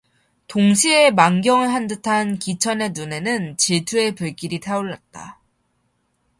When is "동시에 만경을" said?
0.47-1.69